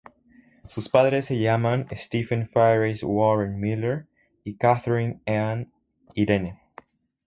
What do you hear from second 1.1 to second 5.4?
se llaman Stephen Faris Warren Miller y Katherine